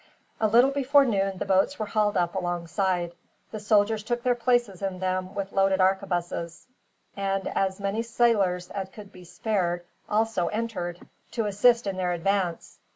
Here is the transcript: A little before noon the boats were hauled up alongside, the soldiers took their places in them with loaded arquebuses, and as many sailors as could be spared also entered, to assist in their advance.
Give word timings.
A 0.39 0.47
little 0.47 0.71
before 0.71 1.05
noon 1.05 1.37
the 1.37 1.45
boats 1.45 1.77
were 1.77 1.85
hauled 1.85 2.17
up 2.17 2.33
alongside, 2.33 3.13
the 3.51 3.59
soldiers 3.59 4.01
took 4.03 4.23
their 4.23 4.33
places 4.33 4.81
in 4.81 4.97
them 4.97 5.35
with 5.35 5.51
loaded 5.51 5.79
arquebuses, 5.79 6.65
and 7.15 7.47
as 7.49 7.79
many 7.79 8.01
sailors 8.01 8.71
as 8.71 8.89
could 8.89 9.11
be 9.11 9.23
spared 9.23 9.85
also 10.09 10.47
entered, 10.47 11.07
to 11.33 11.45
assist 11.45 11.85
in 11.85 11.97
their 11.97 12.13
advance. 12.13 12.79